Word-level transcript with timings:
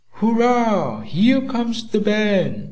"Hurrah! 0.13 1.01
Here 1.01 1.41
comes 1.41 1.87
the 1.91 1.99
band!" 1.99 2.57